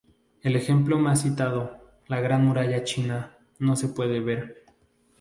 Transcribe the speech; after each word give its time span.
El 0.41 0.55
ejemplo 0.55 0.97
más 0.97 1.21
citado, 1.21 1.77
la 2.07 2.19
Gran 2.21 2.43
Muralla 2.43 2.83
China, 2.83 3.37
no 3.59 3.75
se 3.75 3.87
puede 3.87 4.19
ver. 4.19 4.65